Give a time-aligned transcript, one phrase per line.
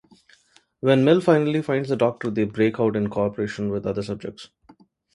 [0.79, 4.49] When Mel finally finds the Doctor, they break out in cooperation with other subjects.